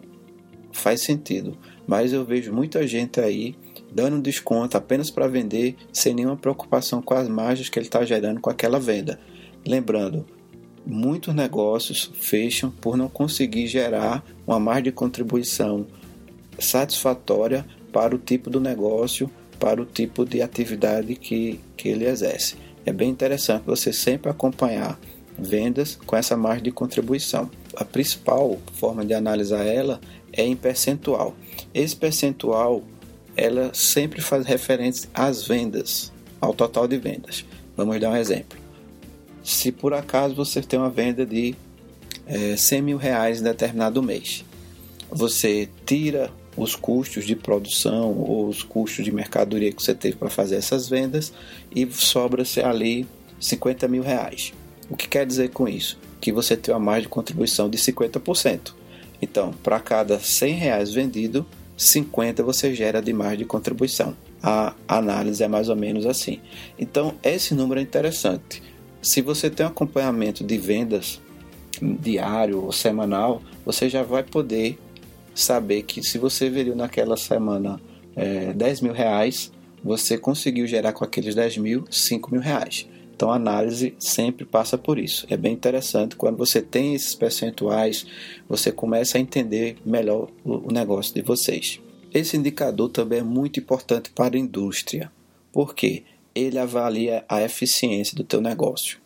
faz 0.72 1.00
sentido. 1.00 1.56
Mas 1.86 2.12
eu 2.12 2.24
vejo 2.24 2.52
muita 2.52 2.86
gente 2.86 3.18
aí 3.18 3.56
dando 3.90 4.20
desconto 4.20 4.76
apenas 4.76 5.10
para 5.10 5.28
vender, 5.28 5.76
sem 5.92 6.14
nenhuma 6.14 6.36
preocupação 6.36 7.00
com 7.00 7.14
as 7.14 7.28
margens 7.28 7.68
que 7.68 7.78
ele 7.78 7.86
está 7.86 8.04
gerando 8.04 8.40
com 8.40 8.50
aquela 8.50 8.78
venda. 8.78 9.18
Lembrando, 9.66 10.24
muitos 10.86 11.34
negócios 11.34 12.10
fecham 12.14 12.70
por 12.70 12.96
não 12.96 13.08
conseguir 13.08 13.66
gerar 13.66 14.24
uma 14.46 14.60
margem 14.60 14.84
de 14.84 14.92
contribuição 14.92 15.86
satisfatória 16.58 17.66
para 17.92 18.14
o 18.14 18.18
tipo 18.18 18.50
do 18.50 18.60
negócio, 18.60 19.30
para 19.58 19.80
o 19.80 19.84
tipo 19.84 20.24
de 20.24 20.40
atividade 20.40 21.14
que, 21.14 21.60
que 21.76 21.88
ele 21.88 22.06
exerce. 22.06 22.56
É 22.84 22.92
bem 22.92 23.10
interessante 23.10 23.64
você 23.66 23.92
sempre 23.92 24.30
acompanhar 24.30 24.98
vendas 25.38 25.98
com 26.06 26.16
essa 26.16 26.36
margem 26.36 26.64
de 26.64 26.72
contribuição. 26.72 27.50
A 27.76 27.84
principal 27.84 28.58
forma 28.72 29.04
de 29.04 29.14
analisar 29.14 29.64
ela 29.64 30.00
é 30.32 30.44
em 30.44 30.56
percentual. 30.56 31.34
Esse 31.72 31.94
percentual 31.94 32.82
ela 33.38 33.70
sempre 33.72 34.20
faz 34.20 34.44
referência 34.44 35.08
às 35.14 35.46
vendas, 35.46 36.12
ao 36.40 36.52
total 36.52 36.88
de 36.88 36.98
vendas. 36.98 37.44
Vamos 37.76 38.00
dar 38.00 38.10
um 38.10 38.16
exemplo. 38.16 38.58
Se 39.44 39.70
por 39.70 39.94
acaso 39.94 40.34
você 40.34 40.60
tem 40.60 40.78
uma 40.78 40.90
venda 40.90 41.24
de 41.24 41.54
é, 42.26 42.56
100 42.56 42.82
mil 42.82 42.98
reais 42.98 43.40
em 43.40 43.44
determinado 43.44 44.02
mês, 44.02 44.44
você 45.08 45.68
tira 45.86 46.30
os 46.56 46.74
custos 46.74 47.24
de 47.24 47.36
produção 47.36 48.12
ou 48.12 48.48
os 48.48 48.64
custos 48.64 49.04
de 49.04 49.12
mercadoria 49.12 49.72
que 49.72 49.80
você 49.80 49.94
teve 49.94 50.16
para 50.16 50.28
fazer 50.28 50.56
essas 50.56 50.88
vendas 50.88 51.32
e 51.74 51.86
sobra-se 51.92 52.60
ali 52.60 53.06
50 53.38 53.86
mil 53.86 54.02
reais. 54.02 54.52
O 54.90 54.96
que 54.96 55.08
quer 55.08 55.24
dizer 55.24 55.50
com 55.50 55.68
isso? 55.68 55.96
Que 56.20 56.32
você 56.32 56.56
tem 56.56 56.74
uma 56.74 56.80
margem 56.80 57.04
de 57.04 57.08
contribuição 57.08 57.70
de 57.70 57.78
50%. 57.78 58.72
Então, 59.22 59.52
para 59.62 59.78
cada 59.78 60.18
100 60.18 60.54
reais 60.54 60.92
vendido, 60.92 61.46
50 61.78 62.42
você 62.42 62.74
gera 62.74 63.00
de 63.00 63.12
margem 63.12 63.38
de 63.38 63.44
contribuição. 63.44 64.16
A 64.42 64.74
análise 64.86 65.42
é 65.42 65.48
mais 65.48 65.68
ou 65.68 65.76
menos 65.76 66.04
assim. 66.04 66.40
Então, 66.76 67.14
esse 67.22 67.54
número 67.54 67.78
é 67.78 67.82
interessante. 67.82 68.60
Se 69.00 69.22
você 69.22 69.48
tem 69.48 69.64
um 69.64 69.68
acompanhamento 69.68 70.42
de 70.42 70.58
vendas 70.58 71.20
diário 71.80 72.64
ou 72.64 72.72
semanal, 72.72 73.40
você 73.64 73.88
já 73.88 74.02
vai 74.02 74.24
poder 74.24 74.76
saber 75.32 75.84
que 75.84 76.02
se 76.02 76.18
você 76.18 76.50
vendeu 76.50 76.74
naquela 76.74 77.16
semana 77.16 77.80
é, 78.16 78.52
10 78.52 78.80
mil 78.80 78.92
reais, 78.92 79.52
você 79.82 80.18
conseguiu 80.18 80.66
gerar 80.66 80.92
com 80.92 81.04
aqueles 81.04 81.36
10 81.36 81.58
mil 81.58 81.84
5 81.88 82.32
mil 82.32 82.40
reais. 82.40 82.88
Então 83.18 83.32
a 83.32 83.34
análise 83.34 83.96
sempre 83.98 84.44
passa 84.44 84.78
por 84.78 84.96
isso. 84.96 85.26
É 85.28 85.36
bem 85.36 85.52
interessante 85.52 86.14
quando 86.14 86.36
você 86.36 86.62
tem 86.62 86.94
esses 86.94 87.16
percentuais, 87.16 88.06
você 88.48 88.70
começa 88.70 89.18
a 89.18 89.20
entender 89.20 89.76
melhor 89.84 90.28
o 90.44 90.70
negócio 90.72 91.12
de 91.12 91.20
vocês. 91.20 91.80
Esse 92.14 92.36
indicador 92.36 92.88
também 92.90 93.18
é 93.18 93.24
muito 93.24 93.58
importante 93.58 94.10
para 94.10 94.36
a 94.36 94.38
indústria, 94.38 95.10
porque 95.52 96.04
ele 96.32 96.60
avalia 96.60 97.24
a 97.28 97.42
eficiência 97.42 98.14
do 98.14 98.22
teu 98.22 98.40
negócio. 98.40 99.00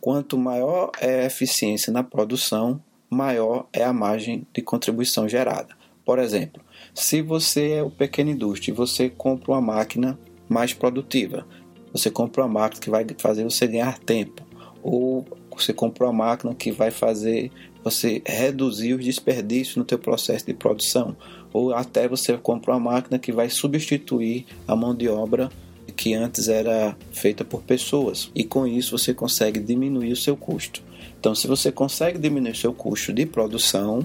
Quanto 0.00 0.36
maior 0.36 0.90
é 1.00 1.20
a 1.20 1.26
eficiência 1.26 1.92
na 1.92 2.02
produção, 2.02 2.82
maior 3.08 3.68
é 3.72 3.84
a 3.84 3.92
margem 3.92 4.44
de 4.52 4.60
contribuição 4.60 5.28
gerada. 5.28 5.76
Por 6.04 6.18
exemplo, 6.18 6.60
se 6.92 7.22
você 7.22 7.74
é 7.74 7.82
o 7.84 7.90
pequeno 7.90 8.30
indústria 8.30 8.72
e 8.72 8.76
você 8.76 9.08
compra 9.08 9.52
uma 9.52 9.60
máquina 9.60 10.18
mais 10.48 10.74
produtiva, 10.74 11.46
você 11.92 12.10
compra 12.10 12.42
uma 12.42 12.60
máquina 12.60 12.80
que 12.80 12.90
vai 12.90 13.06
fazer 13.18 13.44
você 13.44 13.66
ganhar 13.66 13.98
tempo, 13.98 14.42
ou 14.82 15.26
você 15.50 15.72
compra 15.72 16.06
uma 16.06 16.12
máquina 16.12 16.54
que 16.54 16.72
vai 16.72 16.90
fazer 16.90 17.50
você 17.84 18.22
reduzir 18.24 18.94
os 18.94 19.04
desperdícios 19.04 19.76
no 19.76 19.84
teu 19.84 19.98
processo 19.98 20.46
de 20.46 20.54
produção, 20.54 21.16
ou 21.52 21.74
até 21.74 22.08
você 22.08 22.36
compra 22.38 22.72
uma 22.72 22.92
máquina 22.92 23.18
que 23.18 23.32
vai 23.32 23.50
substituir 23.50 24.46
a 24.66 24.74
mão 24.74 24.94
de 24.94 25.08
obra 25.08 25.50
que 25.96 26.14
antes 26.14 26.48
era 26.48 26.96
feita 27.12 27.44
por 27.44 27.62
pessoas, 27.62 28.30
e 28.34 28.44
com 28.44 28.66
isso 28.66 28.96
você 28.96 29.12
consegue 29.12 29.60
diminuir 29.60 30.12
o 30.12 30.16
seu 30.16 30.36
custo. 30.36 30.82
Então, 31.20 31.34
se 31.34 31.46
você 31.46 31.70
consegue 31.70 32.18
diminuir 32.18 32.52
o 32.52 32.56
seu 32.56 32.72
custo 32.72 33.12
de 33.12 33.26
produção 33.26 34.04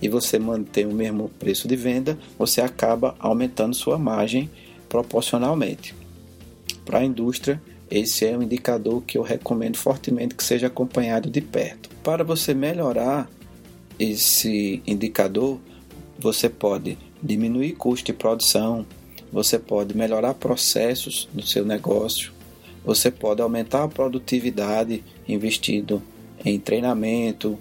e 0.00 0.08
você 0.08 0.38
mantém 0.38 0.84
o 0.84 0.92
mesmo 0.92 1.28
preço 1.38 1.66
de 1.66 1.74
venda, 1.74 2.18
você 2.38 2.60
acaba 2.60 3.14
aumentando 3.18 3.74
sua 3.74 3.98
margem 3.98 4.50
proporcionalmente. 4.88 6.01
Para 6.84 6.98
a 6.98 7.04
indústria, 7.04 7.62
esse 7.90 8.26
é 8.26 8.36
um 8.36 8.42
indicador 8.42 9.02
que 9.02 9.18
eu 9.18 9.22
recomendo 9.22 9.76
fortemente 9.76 10.34
que 10.34 10.42
seja 10.42 10.66
acompanhado 10.66 11.30
de 11.30 11.40
perto. 11.40 11.90
Para 12.02 12.24
você 12.24 12.54
melhorar 12.54 13.30
esse 13.98 14.82
indicador, 14.86 15.60
você 16.18 16.48
pode 16.48 16.96
diminuir 17.22 17.72
custo 17.72 18.06
de 18.06 18.12
produção, 18.12 18.86
você 19.32 19.58
pode 19.58 19.96
melhorar 19.96 20.34
processos 20.34 21.28
do 21.32 21.42
seu 21.42 21.64
negócio, 21.64 22.32
você 22.84 23.10
pode 23.10 23.40
aumentar 23.40 23.84
a 23.84 23.88
produtividade 23.88 25.04
investindo 25.28 26.02
em 26.44 26.58
treinamento. 26.58 27.58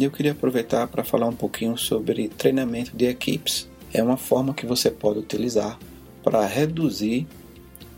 Eu 0.00 0.10
queria 0.10 0.32
aproveitar 0.32 0.86
para 0.88 1.04
falar 1.04 1.28
um 1.28 1.36
pouquinho 1.36 1.76
sobre 1.76 2.28
treinamento 2.28 2.96
de 2.96 3.06
equipes. 3.06 3.68
É 3.92 4.02
uma 4.02 4.16
forma 4.16 4.54
que 4.54 4.64
você 4.64 4.90
pode 4.90 5.18
utilizar 5.18 5.78
para 6.22 6.46
reduzir 6.46 7.26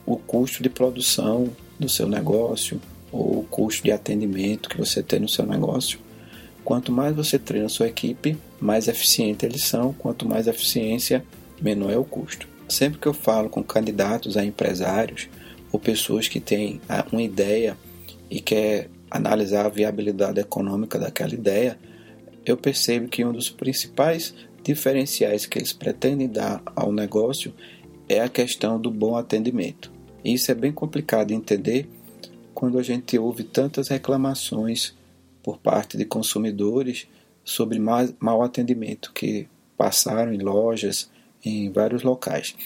o 0.06 0.16
custo 0.16 0.62
de 0.62 0.68
produção 0.68 1.50
do 1.78 1.88
seu 1.88 2.08
negócio 2.08 2.80
ou 3.10 3.40
o 3.40 3.44
custo 3.44 3.84
de 3.84 3.92
atendimento 3.92 4.68
que 4.68 4.76
você 4.76 5.02
tem 5.02 5.20
no 5.20 5.28
seu 5.28 5.46
negócio. 5.46 5.98
Quanto 6.64 6.90
mais 6.90 7.14
você 7.14 7.38
treina 7.38 7.66
a 7.66 7.70
sua 7.70 7.88
equipe, 7.88 8.36
mais 8.60 8.88
eficiente 8.88 9.44
eles 9.44 9.64
são. 9.64 9.92
Quanto 9.92 10.26
mais 10.26 10.46
eficiência, 10.46 11.24
menor 11.60 11.92
é 11.92 11.98
o 11.98 12.04
custo. 12.04 12.48
Sempre 12.68 12.98
que 12.98 13.06
eu 13.06 13.14
falo 13.14 13.48
com 13.48 13.62
candidatos 13.62 14.36
a 14.36 14.44
empresários 14.44 15.28
ou 15.70 15.78
pessoas 15.78 16.26
que 16.28 16.40
têm 16.40 16.80
uma 17.12 17.22
ideia 17.22 17.76
e 18.30 18.40
quer 18.40 18.88
analisar 19.10 19.66
a 19.66 19.68
viabilidade 19.68 20.40
econômica 20.40 20.98
daquela 20.98 21.34
ideia, 21.34 21.78
eu 22.44 22.56
percebo 22.56 23.08
que 23.08 23.24
um 23.24 23.32
dos 23.32 23.50
principais 23.50 24.34
diferenciais 24.62 25.46
que 25.46 25.58
eles 25.58 25.72
pretendem 25.72 26.28
dar 26.28 26.62
ao 26.74 26.90
negócio 26.90 27.54
é 28.08 28.20
a 28.20 28.28
questão 28.28 28.80
do 28.80 28.90
bom 28.90 29.16
atendimento. 29.16 29.93
Isso 30.24 30.50
é 30.50 30.54
bem 30.54 30.72
complicado 30.72 31.28
de 31.28 31.34
entender 31.34 31.88
quando 32.54 32.78
a 32.78 32.82
gente 32.82 33.18
ouve 33.18 33.44
tantas 33.44 33.88
reclamações 33.88 34.94
por 35.42 35.58
parte 35.58 35.98
de 35.98 36.04
consumidores 36.04 37.06
sobre 37.44 37.78
mau 37.78 38.42
atendimento 38.42 39.12
que 39.12 39.46
passaram 39.76 40.32
em 40.32 40.38
lojas, 40.38 41.10
em 41.44 41.70
vários 41.70 42.02
locais. 42.02 42.56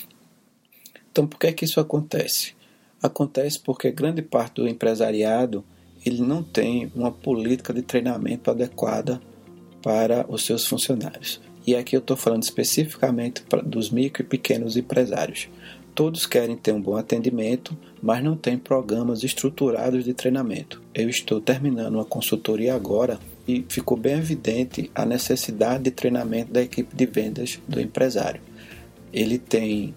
Então, 1.10 1.26
por 1.26 1.38
que 1.38 1.48
é 1.48 1.52
que 1.52 1.64
isso 1.64 1.80
acontece? 1.80 2.54
Acontece 3.02 3.58
porque 3.58 3.90
grande 3.90 4.22
parte 4.22 4.56
do 4.56 4.68
empresariado 4.68 5.64
ele 6.06 6.22
não 6.22 6.44
tem 6.44 6.92
uma 6.94 7.10
política 7.10 7.72
de 7.74 7.82
treinamento 7.82 8.50
adequada 8.50 9.20
para 9.82 10.24
os 10.28 10.46
seus 10.46 10.64
funcionários. 10.64 11.40
E 11.66 11.74
aqui 11.74 11.96
eu 11.96 12.00
estou 12.00 12.16
falando 12.16 12.44
especificamente 12.44 13.42
dos 13.64 13.90
micro 13.90 14.22
e 14.22 14.26
pequenos 14.26 14.76
empresários. 14.76 15.48
Todos 15.98 16.26
querem 16.26 16.56
ter 16.56 16.70
um 16.70 16.80
bom 16.80 16.96
atendimento, 16.96 17.76
mas 18.00 18.22
não 18.22 18.36
têm 18.36 18.56
programas 18.56 19.24
estruturados 19.24 20.04
de 20.04 20.14
treinamento. 20.14 20.80
Eu 20.94 21.10
estou 21.10 21.40
terminando 21.40 21.96
uma 21.96 22.04
consultoria 22.04 22.72
agora 22.76 23.18
e 23.48 23.66
ficou 23.68 23.96
bem 23.96 24.12
evidente 24.12 24.92
a 24.94 25.04
necessidade 25.04 25.82
de 25.82 25.90
treinamento 25.90 26.52
da 26.52 26.62
equipe 26.62 26.94
de 26.94 27.04
vendas 27.04 27.58
do 27.66 27.80
empresário. 27.80 28.40
Ele 29.12 29.38
tem 29.38 29.92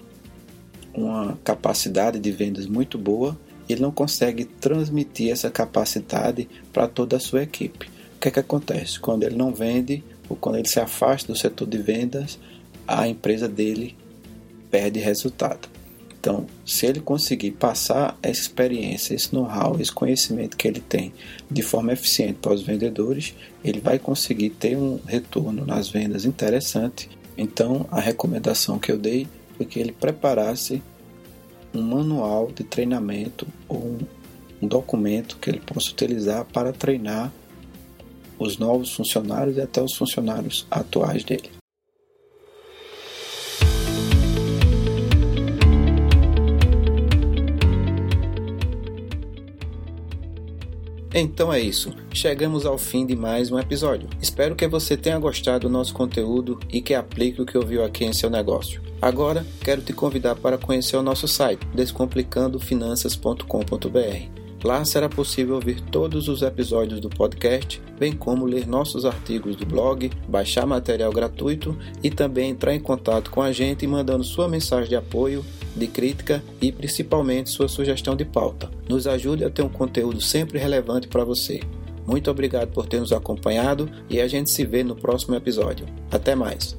uma 0.92 1.38
capacidade 1.44 2.18
de 2.18 2.32
vendas 2.32 2.66
muito 2.66 2.98
boa, 2.98 3.38
ele 3.70 3.84
não 3.84 3.92
consegue 3.92 4.46
transmitir 4.46 5.32
essa 5.32 5.52
capacidade 5.52 6.50
para 6.74 6.88
toda 6.88 7.18
a 7.18 7.20
sua 7.20 7.44
equipe. 7.44 7.92
O 8.16 8.20
que 8.20 8.30
é 8.30 8.32
que 8.32 8.40
acontece? 8.40 9.00
Quando 9.00 9.22
ele 9.22 9.36
não 9.36 9.54
vende 9.54 10.04
ou 10.28 10.36
quando 10.36 10.56
ele 10.56 10.68
se 10.68 10.80
afasta 10.80 11.32
do 11.32 11.38
setor 11.38 11.68
de 11.68 11.78
vendas, 11.78 12.40
a 12.88 13.08
empresa 13.08 13.48
dele 13.48 13.96
perde 14.72 15.00
resultado. 15.00 15.70
Então, 16.22 16.46
se 16.64 16.86
ele 16.86 17.00
conseguir 17.00 17.50
passar 17.50 18.16
essa 18.22 18.42
experiência, 18.42 19.16
esse 19.16 19.34
know-how, 19.34 19.82
esse 19.82 19.92
conhecimento 19.92 20.56
que 20.56 20.68
ele 20.68 20.80
tem 20.80 21.12
de 21.50 21.64
forma 21.64 21.94
eficiente 21.94 22.36
para 22.40 22.54
os 22.54 22.62
vendedores, 22.62 23.34
ele 23.64 23.80
vai 23.80 23.98
conseguir 23.98 24.52
ter 24.52 24.78
um 24.78 25.00
retorno 25.04 25.66
nas 25.66 25.90
vendas 25.90 26.24
interessante. 26.24 27.10
Então, 27.36 27.88
a 27.90 28.00
recomendação 28.00 28.78
que 28.78 28.92
eu 28.92 29.00
dei 29.00 29.28
foi 29.58 29.66
que 29.66 29.80
ele 29.80 29.92
preparasse 29.92 30.84
um 31.74 31.82
manual 31.82 32.52
de 32.52 32.64
treinamento 32.66 33.48
ou 33.68 33.98
um 34.62 34.68
documento 34.68 35.38
que 35.42 35.50
ele 35.50 35.60
possa 35.60 35.90
utilizar 35.90 36.46
para 36.46 36.72
treinar 36.72 37.34
os 38.38 38.60
novos 38.60 38.94
funcionários 38.94 39.58
e 39.58 39.62
até 39.62 39.82
os 39.82 39.96
funcionários 39.96 40.68
atuais 40.70 41.24
dele. 41.24 41.61
Então 51.14 51.52
é 51.52 51.60
isso, 51.60 51.94
chegamos 52.14 52.66
ao 52.66 52.78
fim 52.78 53.06
de 53.06 53.18
mais 53.18 53.52
um 53.52 53.60
episódio. 53.60 54.08
Espero 54.22 54.56
que 54.56 54.66
você 54.66 54.96
tenha 54.96 55.20
gostado 55.20 55.68
do 55.68 55.70
nosso 55.70 55.94
conteúdo 55.94 56.58
e 56.72 56.82
que 56.82 56.94
aplique 56.94 57.42
o 57.42 57.46
que 57.46 57.58
ouviu 57.58 57.84
aqui 57.84 58.06
em 58.06 58.14
seu 58.14 58.30
negócio. 58.30 58.82
Agora, 59.02 59.46
quero 59.62 59.82
te 59.82 59.92
convidar 59.92 60.36
para 60.36 60.58
conhecer 60.58 60.96
o 60.96 61.04
nosso 61.04 61.28
site 61.28 61.68
descomplicandofinanças.com.br. 61.74 64.41
Lá 64.64 64.86
será 64.86 65.10
possível 65.10 65.56
ouvir 65.56 65.82
todos 65.82 66.28
os 66.28 66.44
episódios 66.44 67.00
do 67.00 67.10
podcast, 67.10 67.82
bem 68.00 68.14
como 68.14 68.46
ler 68.46 68.68
nossos 68.68 69.06
artigos 69.06 69.56
do 69.56 69.66
blog, 69.66 70.12
baixar 70.28 70.68
material 70.68 71.12
gratuito 71.12 71.76
e 72.04 72.12
também 72.12 72.52
entrar 72.52 72.76
em 72.76 72.80
contato 72.80 73.32
com 73.32 73.42
a 73.42 73.52
gente 73.52 73.88
mandando 73.88 74.24
sua 74.24 74.48
mensagem 74.48 74.90
de 74.90 74.96
apoio 74.96 75.44
de 75.76 75.88
crítica 75.88 76.44
e 76.62 76.72
principalmente 76.72 77.50
sua 77.50 77.68
sugestão 77.68 78.16
de 78.16 78.26
pauta. 78.26 78.70
Nos 78.88 79.08
ajude 79.08 79.44
a 79.44 79.50
ter 79.50 79.64
um 79.64 79.70
conteúdo 79.70 80.22
sempre 80.22 80.60
relevante 80.60 81.08
para 81.08 81.24
você. 81.24 81.60
Muito 82.06 82.30
obrigado 82.30 82.72
por 82.72 82.86
ter 82.86 83.00
nos 83.00 83.12
acompanhado 83.12 83.90
e 84.10 84.20
a 84.20 84.28
gente 84.28 84.52
se 84.52 84.66
vê 84.66 84.84
no 84.84 84.96
próximo 84.96 85.36
episódio. 85.36 85.86
Até 86.12 86.36
mais! 86.36 86.78